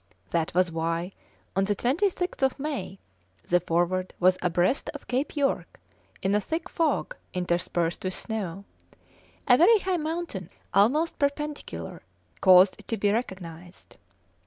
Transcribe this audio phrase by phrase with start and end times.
[0.31, 1.11] That was why,
[1.55, 2.97] on the 26th of May,
[3.43, 5.79] the Forward was abreast of Cape York
[6.23, 8.65] in a thick fog interspersed with snow;
[9.47, 12.01] a very high mountain, almost perpendicular,
[12.39, 13.97] caused it to be recognised.